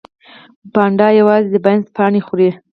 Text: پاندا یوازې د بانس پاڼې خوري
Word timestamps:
پاندا 0.73 1.07
یوازې 1.19 1.47
د 1.51 1.55
بانس 1.65 1.85
پاڼې 1.95 2.21
خوري 2.27 2.49